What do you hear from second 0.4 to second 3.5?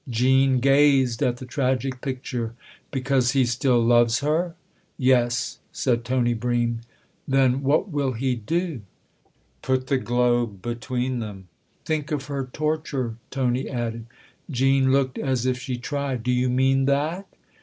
gazed at the tragic picture." Because he